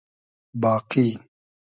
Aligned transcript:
باقی 0.61 1.05